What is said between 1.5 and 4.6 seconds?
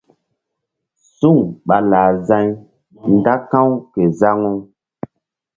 ɓa lah za̧y nda ka̧w ke zaŋu.